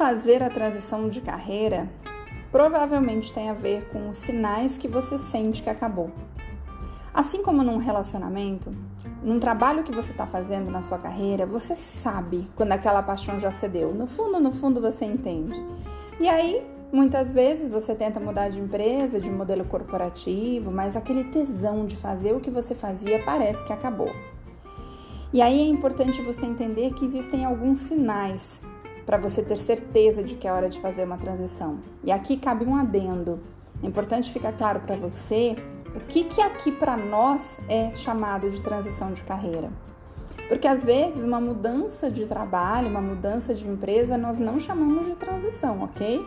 fazer 0.00 0.42
a 0.42 0.48
transição 0.48 1.10
de 1.10 1.20
carreira 1.20 1.86
provavelmente 2.50 3.34
tem 3.34 3.50
a 3.50 3.52
ver 3.52 3.86
com 3.90 4.08
os 4.08 4.16
sinais 4.16 4.78
que 4.78 4.88
você 4.88 5.18
sente 5.18 5.62
que 5.62 5.68
acabou. 5.68 6.10
Assim 7.12 7.42
como 7.42 7.62
num 7.62 7.76
relacionamento, 7.76 8.74
num 9.22 9.38
trabalho 9.38 9.82
que 9.82 9.92
você 9.92 10.12
está 10.12 10.26
fazendo 10.26 10.70
na 10.70 10.80
sua 10.80 10.96
carreira, 10.96 11.44
você 11.44 11.76
sabe 11.76 12.50
quando 12.56 12.72
aquela 12.72 13.02
paixão 13.02 13.38
já 13.38 13.52
cedeu. 13.52 13.92
No 13.92 14.06
fundo, 14.06 14.40
no 14.40 14.50
fundo, 14.52 14.80
você 14.80 15.04
entende. 15.04 15.62
E 16.18 16.30
aí, 16.30 16.66
muitas 16.90 17.34
vezes 17.34 17.70
você 17.70 17.94
tenta 17.94 18.18
mudar 18.18 18.48
de 18.48 18.58
empresa, 18.58 19.20
de 19.20 19.30
modelo 19.30 19.66
corporativo, 19.66 20.70
mas 20.70 20.96
aquele 20.96 21.24
tesão 21.24 21.84
de 21.84 21.94
fazer 21.94 22.34
o 22.34 22.40
que 22.40 22.50
você 22.50 22.74
fazia 22.74 23.22
parece 23.22 23.62
que 23.66 23.72
acabou. 23.72 24.10
E 25.30 25.42
aí 25.42 25.60
é 25.60 25.66
importante 25.66 26.22
você 26.22 26.46
entender 26.46 26.94
que 26.94 27.04
existem 27.04 27.44
alguns 27.44 27.80
sinais 27.80 28.62
para 29.10 29.18
você 29.18 29.42
ter 29.42 29.58
certeza 29.58 30.22
de 30.22 30.36
que 30.36 30.46
é 30.46 30.52
hora 30.52 30.68
de 30.68 30.78
fazer 30.78 31.02
uma 31.02 31.18
transição. 31.18 31.80
E 32.04 32.12
aqui 32.12 32.36
cabe 32.36 32.64
um 32.64 32.76
adendo. 32.76 33.40
É 33.82 33.86
importante 33.88 34.32
ficar 34.32 34.52
claro 34.52 34.78
para 34.78 34.94
você 34.94 35.56
o 35.96 35.98
que, 36.06 36.22
que 36.22 36.40
aqui 36.40 36.70
para 36.70 36.96
nós 36.96 37.58
é 37.68 37.92
chamado 37.96 38.48
de 38.48 38.62
transição 38.62 39.12
de 39.12 39.24
carreira. 39.24 39.68
Porque 40.48 40.68
às 40.68 40.84
vezes 40.84 41.24
uma 41.24 41.40
mudança 41.40 42.08
de 42.08 42.24
trabalho, 42.24 42.86
uma 42.86 43.00
mudança 43.00 43.52
de 43.52 43.66
empresa, 43.66 44.16
nós 44.16 44.38
não 44.38 44.60
chamamos 44.60 45.08
de 45.08 45.16
transição, 45.16 45.82
ok? 45.82 46.24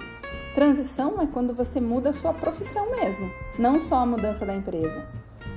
Transição 0.53 1.21
é 1.21 1.25
quando 1.25 1.53
você 1.53 1.79
muda 1.79 2.09
a 2.09 2.13
sua 2.13 2.33
profissão 2.33 2.91
mesmo, 2.91 3.31
não 3.57 3.79
só 3.79 3.99
a 3.99 4.05
mudança 4.05 4.45
da 4.45 4.53
empresa. 4.53 5.07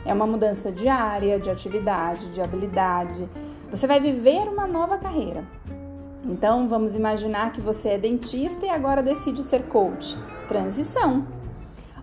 É 0.05 0.15
uma 0.15 0.29
mudança 0.29 0.71
de 0.71 0.87
área, 0.87 1.41
de 1.41 1.51
atividade, 1.51 2.29
de 2.29 2.41
habilidade. 2.41 3.29
Você 3.69 3.85
vai 3.89 3.99
viver 3.99 4.47
uma 4.47 4.69
nova 4.69 4.97
carreira. 4.97 5.45
Então, 6.29 6.69
vamos 6.69 6.97
imaginar 6.97 7.53
que 7.53 7.61
você 7.61 7.91
é 7.91 7.99
dentista 7.99 8.67
e 8.67 8.69
agora 8.69 9.01
decide 9.03 9.45
ser 9.45 9.65
coach. 9.69 10.19
Transição. 10.49 11.25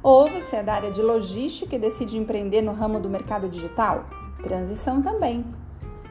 Ou 0.02 0.30
você 0.30 0.58
é 0.58 0.64
da 0.64 0.74
área 0.74 0.92
de 0.92 1.02
logística 1.02 1.76
e 1.76 1.80
decide 1.80 2.18
empreender 2.18 2.62
no 2.62 2.72
ramo 2.72 3.02
do 3.02 3.10
mercado 3.10 3.50
digital? 3.50 4.06
Transição 4.42 5.02
também. 5.02 5.46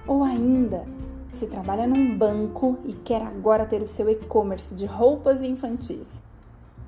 Ou 0.07 0.23
ainda, 0.23 0.85
você 1.33 1.47
trabalha 1.47 1.87
num 1.87 2.17
banco 2.17 2.79
e 2.85 2.93
quer 2.93 3.23
agora 3.23 3.65
ter 3.65 3.81
o 3.81 3.87
seu 3.87 4.09
e-commerce 4.11 4.75
de 4.75 4.85
roupas 4.85 5.41
infantis. 5.41 6.23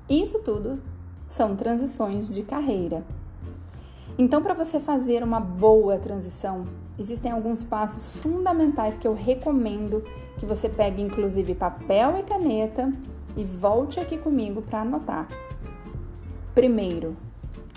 Isso 0.07 0.39
tudo 0.39 0.79
são 1.27 1.55
transições 1.55 2.31
de 2.31 2.43
carreira. 2.43 3.03
Então, 4.17 4.41
para 4.41 4.53
você 4.53 4.79
fazer 4.79 5.23
uma 5.23 5.41
boa 5.41 5.97
transição, 5.97 6.65
existem 6.97 7.31
alguns 7.31 7.65
passos 7.65 8.21
fundamentais 8.21 8.97
que 8.97 9.05
eu 9.05 9.13
recomendo 9.13 10.03
que 10.37 10.45
você 10.45 10.69
pegue, 10.69 11.01
inclusive 11.01 11.53
papel 11.53 12.17
e 12.17 12.23
caneta, 12.23 12.93
e 13.35 13.43
volte 13.43 13.99
aqui 13.99 14.17
comigo 14.17 14.61
para 14.61 14.81
anotar. 14.81 15.27
Primeiro, 16.53 17.17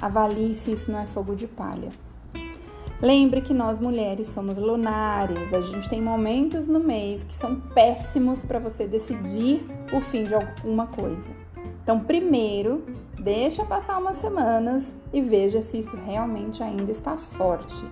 avalie 0.00 0.54
se 0.54 0.70
isso 0.70 0.92
não 0.92 1.00
é 1.00 1.06
fogo 1.06 1.34
de 1.34 1.48
palha. 1.48 1.90
Lembre 3.02 3.40
que 3.40 3.52
nós 3.52 3.80
mulheres 3.80 4.28
somos 4.28 4.58
lunares, 4.58 5.52
a 5.52 5.60
gente 5.60 5.88
tem 5.88 6.00
momentos 6.00 6.68
no 6.68 6.78
mês 6.78 7.24
que 7.24 7.34
são 7.34 7.60
péssimos 7.60 8.44
para 8.44 8.60
você 8.60 8.86
decidir 8.86 9.64
o 9.92 10.00
fim 10.00 10.22
de 10.22 10.34
alguma 10.34 10.86
coisa. 10.86 11.30
Então, 11.82 12.00
primeiro, 12.00 12.84
deixa 13.20 13.64
passar 13.64 13.98
umas 13.98 14.18
semanas 14.18 14.94
e 15.12 15.20
veja 15.20 15.62
se 15.62 15.78
isso 15.80 15.96
realmente 15.96 16.62
ainda 16.62 16.90
está 16.90 17.16
forte. 17.16 17.84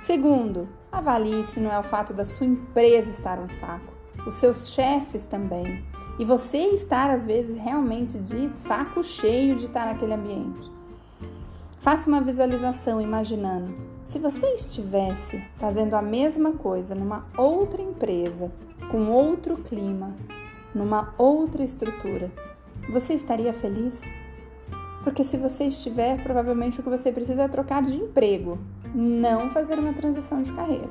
Segundo, 0.00 0.68
avalie 0.90 1.44
se 1.44 1.60
não 1.60 1.72
é 1.72 1.78
o 1.78 1.82
fato 1.82 2.12
da 2.12 2.24
sua 2.24 2.46
empresa 2.46 3.10
estar 3.10 3.38
um 3.38 3.48
saco, 3.48 3.92
os 4.26 4.34
seus 4.34 4.70
chefes 4.70 5.26
também, 5.26 5.84
e 6.18 6.24
você 6.24 6.58
estar, 6.74 7.08
às 7.08 7.24
vezes, 7.24 7.56
realmente 7.56 8.18
de 8.18 8.50
saco 8.66 9.02
cheio 9.02 9.56
de 9.56 9.66
estar 9.66 9.86
naquele 9.86 10.14
ambiente. 10.14 10.70
Faça 11.78 12.08
uma 12.08 12.20
visualização 12.20 13.00
imaginando 13.00 13.74
se 14.04 14.18
você 14.18 14.46
estivesse 14.54 15.42
fazendo 15.54 15.94
a 15.94 16.02
mesma 16.02 16.52
coisa 16.52 16.94
numa 16.94 17.26
outra 17.36 17.80
empresa, 17.80 18.52
com 18.90 19.10
outro 19.10 19.56
clima, 19.56 20.14
numa 20.74 21.14
outra 21.16 21.62
estrutura, 21.64 22.30
você 22.90 23.14
estaria 23.14 23.52
feliz? 23.52 24.00
Porque 25.02 25.24
se 25.24 25.36
você 25.36 25.64
estiver, 25.64 26.22
provavelmente 26.22 26.80
o 26.80 26.82
que 26.82 26.90
você 26.90 27.10
precisa 27.10 27.42
é 27.42 27.48
trocar 27.48 27.82
de 27.82 27.96
emprego, 27.96 28.58
não 28.94 29.50
fazer 29.50 29.78
uma 29.78 29.92
transição 29.92 30.42
de 30.42 30.52
carreira. 30.52 30.90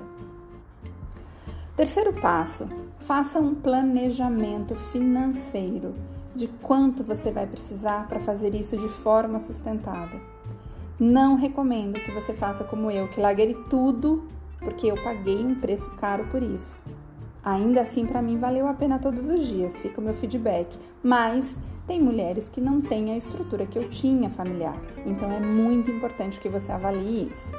Terceiro 1.75 2.13
passo: 2.13 2.68
faça 3.00 3.40
um 3.40 3.56
planejamento 3.56 4.75
financeiro 4.75 5.96
de 6.34 6.47
quanto 6.47 7.03
você 7.03 7.31
vai 7.31 7.47
precisar 7.47 8.08
para 8.08 8.19
fazer 8.19 8.53
isso 8.56 8.78
de 8.78 8.88
forma 8.88 9.40
sustentada. 9.40 10.19
Não 11.00 11.35
recomendo 11.35 12.00
que 12.00 12.12
você 12.12 12.34
faça 12.34 12.63
como 12.63 12.91
eu, 12.91 13.08
que 13.08 13.19
larguei 13.19 13.53
tudo 13.69 14.28
porque 14.59 14.88
eu 14.88 14.96
paguei 15.03 15.44
um 15.44 15.59
preço 15.59 15.90
caro 15.96 16.25
por 16.28 16.44
isso. 16.44 16.79
Ainda 17.44 17.81
assim, 17.81 18.06
para 18.06 18.22
mim, 18.22 18.38
valeu 18.38 18.68
a 18.68 18.74
pena 18.74 19.00
todos 19.00 19.28
os 19.28 19.47
dias, 19.47 19.75
fica 19.78 20.00
o 20.00 20.03
meu 20.03 20.13
feedback. 20.13 20.78
Mas 21.03 21.57
tem 21.88 22.00
mulheres 22.00 22.50
que 22.50 22.62
não 22.62 22.79
têm 22.79 23.12
a 23.12 23.18
estrutura 23.18 23.66
que 23.66 23.79
eu 23.79 23.90
tinha 23.90 24.29
familiar. 24.29 24.79
Então 25.06 25.31
é 25.31 25.40
muito 25.40 25.90
importante 25.90 26.40
que 26.40 26.50
você 26.50 26.72
avalie 26.72 27.29
isso. 27.29 27.52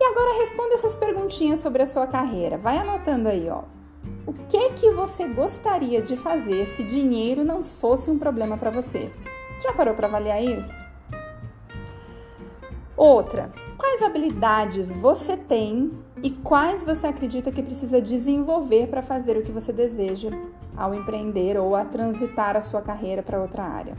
E 0.00 0.04
agora 0.04 0.40
responda 0.40 0.74
essas 0.74 0.94
perguntinhas 0.94 1.60
sobre 1.60 1.82
a 1.82 1.86
sua 1.86 2.06
carreira. 2.06 2.56
Vai 2.56 2.78
anotando 2.78 3.28
aí, 3.28 3.48
ó. 3.48 3.62
O 4.26 4.32
que 4.32 4.70
que 4.70 4.90
você 4.90 5.26
gostaria 5.28 6.00
de 6.00 6.16
fazer 6.16 6.66
se 6.68 6.84
dinheiro 6.84 7.44
não 7.44 7.64
fosse 7.64 8.10
um 8.10 8.18
problema 8.18 8.56
para 8.56 8.70
você? 8.70 9.10
Já 9.60 9.72
parou 9.72 9.94
para 9.94 10.06
avaliar 10.06 10.42
isso? 10.42 10.78
Outra, 12.96 13.52
quais 13.76 14.02
habilidades 14.02 14.90
você 14.92 15.36
tem 15.36 15.90
e 16.24 16.30
quais 16.30 16.82
você 16.82 17.06
acredita 17.06 17.52
que 17.52 17.62
precisa 17.62 18.02
desenvolver 18.02 18.88
para 18.88 19.02
fazer 19.02 19.36
o 19.36 19.42
que 19.42 19.52
você 19.52 19.72
deseja 19.72 20.30
ao 20.76 20.92
empreender 20.92 21.56
ou 21.56 21.76
a 21.76 21.84
transitar 21.84 22.56
a 22.56 22.62
sua 22.62 22.82
carreira 22.82 23.22
para 23.22 23.40
outra 23.40 23.62
área? 23.62 23.96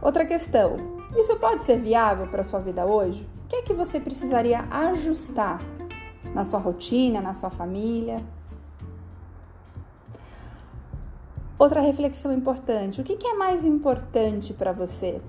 Outra 0.00 0.24
questão: 0.24 0.76
isso 1.16 1.36
pode 1.38 1.64
ser 1.64 1.80
viável 1.80 2.28
para 2.28 2.44
sua 2.44 2.60
vida 2.60 2.86
hoje? 2.86 3.26
que 3.50 3.56
é 3.56 3.62
que 3.62 3.74
você 3.74 3.98
precisaria 3.98 4.60
ajustar 4.70 5.60
na 6.32 6.44
sua 6.44 6.60
rotina, 6.60 7.20
na 7.20 7.34
sua 7.34 7.50
família? 7.50 8.24
Outra 11.58 11.80
reflexão 11.80 12.32
importante: 12.32 13.00
o 13.00 13.04
que 13.04 13.26
é 13.26 13.34
mais 13.34 13.64
importante 13.64 14.54
para 14.54 14.72
você? 14.72 15.20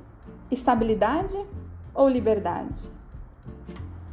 Estabilidade 0.51 1.35
ou 1.95 2.07
liberdade? 2.07 3.00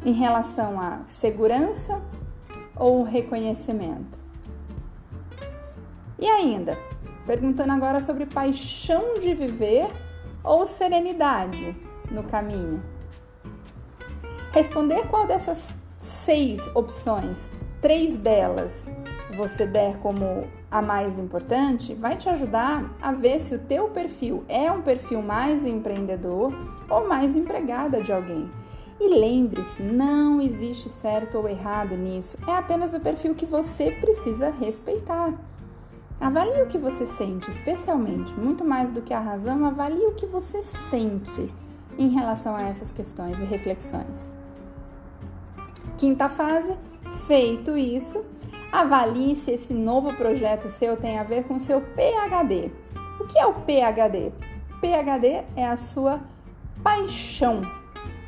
Em 0.05 0.13
relação 0.13 0.81
à 0.81 1.01
segurança 1.07 2.03
ou 2.77 3.03
reconhecimento? 3.03 4.21
E 6.19 6.27
ainda, 6.27 6.79
perguntando 7.27 7.73
agora 7.73 8.03
sobre 8.03 8.27
paixão 8.27 9.19
de 9.21 9.35
viver 9.35 9.87
ou 10.43 10.67
serenidade 10.67 11.77
no 12.11 12.23
caminho. 12.25 12.83
Responder 14.53 15.07
qual 15.09 15.27
dessas 15.27 15.69
seis 15.99 16.67
opções, 16.75 17.51
três 17.81 18.17
delas 18.17 18.87
você 19.39 19.67
der 19.67 19.99
como 19.99 20.49
a 20.71 20.83
mais 20.83 21.19
importante, 21.19 21.95
vai 21.95 22.17
te 22.17 22.29
ajudar 22.29 22.97
a 23.01 23.13
ver 23.13 23.41
se 23.41 23.55
o 23.55 23.59
teu 23.59 23.89
perfil 23.89 24.45
é 24.49 24.71
um 24.73 24.83
perfil 24.83 25.23
mais 25.23 25.65
empreendedor 25.65 26.53
ou 26.91 27.07
mais 27.07 27.37
empregada 27.37 28.03
de 28.03 28.13
alguém. 28.13 28.51
E 29.01 29.09
lembre-se, 29.09 29.81
não 29.81 30.41
existe 30.41 30.91
certo 30.91 31.39
ou 31.39 31.49
errado 31.49 31.97
nisso, 31.97 32.37
é 32.49 32.57
apenas 32.57 32.95
o 32.95 33.01
perfil 33.01 33.35
que 33.35 33.47
você 33.47 33.93
precisa 33.93 34.51
respeitar. 34.51 35.33
Avalie 36.21 36.63
o 36.63 36.67
que 36.67 36.79
você 36.79 37.07
sente, 37.07 37.49
especialmente, 37.49 38.35
muito 38.35 38.65
mais 38.65 38.91
do 38.91 39.01
que 39.01 39.15
a 39.15 39.21
razão, 39.21 39.65
avalie 39.65 40.05
o 40.05 40.15
que 40.15 40.27
você 40.27 40.63
sente 40.91 41.53
em 41.97 42.09
relação 42.09 42.57
a 42.57 42.63
essas 42.63 42.91
questões 42.91 43.39
e 43.39 43.45
reflexões. 43.45 44.33
Quinta 45.97 46.29
fase, 46.29 46.77
feito 47.29 47.77
isso, 47.77 48.25
avalie 48.73 49.37
se 49.37 49.53
esse 49.53 49.73
novo 49.73 50.13
projeto 50.15 50.69
seu 50.69 50.97
tem 50.97 51.21
a 51.21 51.23
ver 51.23 51.45
com 51.45 51.61
seu 51.61 51.81
PhD. 51.81 52.73
O 53.21 53.25
que 53.27 53.39
é 53.39 53.47
o 53.47 53.55
PhD? 53.55 54.33
PhD 54.81 55.45
é 55.55 55.69
a 55.69 55.77
sua 55.77 56.21
paixão. 56.83 57.78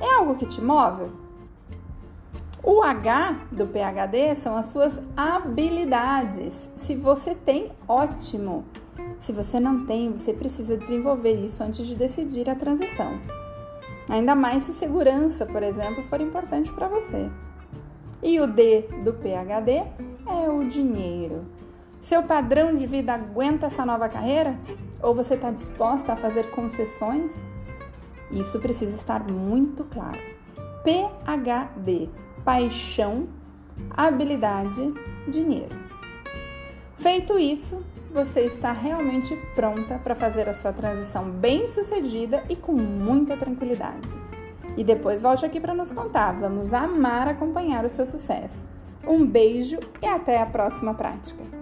É 0.00 0.14
algo 0.16 0.34
que 0.34 0.46
te 0.46 0.60
move? 0.62 1.10
O 2.62 2.82
H 2.82 3.46
do 3.52 3.66
PhD 3.66 4.34
são 4.34 4.54
as 4.54 4.66
suas 4.66 5.00
habilidades. 5.16 6.70
Se 6.76 6.94
você 6.96 7.34
tem, 7.34 7.70
ótimo. 7.86 8.64
Se 9.18 9.32
você 9.32 9.60
não 9.60 9.84
tem, 9.86 10.12
você 10.12 10.32
precisa 10.32 10.76
desenvolver 10.76 11.34
isso 11.34 11.62
antes 11.62 11.86
de 11.86 11.94
decidir 11.94 12.48
a 12.48 12.54
transição. 12.54 13.18
Ainda 14.10 14.34
mais 14.34 14.64
se 14.64 14.74
segurança, 14.74 15.46
por 15.46 15.62
exemplo, 15.62 16.02
for 16.02 16.20
importante 16.20 16.72
para 16.72 16.88
você. 16.88 17.30
E 18.22 18.40
o 18.40 18.46
D 18.46 18.82
do 19.04 19.14
PHD 19.14 19.84
é 20.26 20.50
o 20.50 20.66
dinheiro. 20.68 21.46
Seu 22.00 22.22
padrão 22.22 22.74
de 22.74 22.86
vida 22.86 23.14
aguenta 23.14 23.66
essa 23.66 23.86
nova 23.86 24.08
carreira? 24.08 24.58
Ou 25.02 25.14
você 25.14 25.34
está 25.34 25.50
disposta 25.50 26.12
a 26.12 26.16
fazer 26.16 26.50
concessões? 26.50 27.32
Isso 28.30 28.58
precisa 28.60 28.96
estar 28.96 29.24
muito 29.24 29.84
claro. 29.84 30.20
PHD: 30.84 32.08
paixão, 32.44 33.28
habilidade, 33.90 34.92
dinheiro. 35.28 35.78
Feito 36.96 37.38
isso, 37.38 37.82
você 38.12 38.40
está 38.40 38.72
realmente 38.72 39.36
pronta 39.54 39.98
para 39.98 40.14
fazer 40.14 40.48
a 40.48 40.54
sua 40.54 40.72
transição 40.72 41.30
bem 41.30 41.68
sucedida 41.68 42.44
e 42.48 42.56
com 42.56 42.72
muita 42.72 43.36
tranquilidade. 43.36 44.18
E 44.76 44.84
depois 44.84 45.22
volte 45.22 45.44
aqui 45.44 45.60
para 45.60 45.74
nos 45.74 45.90
contar. 45.90 46.32
Vamos 46.32 46.72
amar 46.72 47.28
acompanhar 47.28 47.84
o 47.84 47.88
seu 47.88 48.06
sucesso. 48.06 48.66
Um 49.06 49.26
beijo 49.26 49.78
e 50.02 50.06
até 50.06 50.40
a 50.40 50.46
próxima 50.46 50.94
prática! 50.94 51.59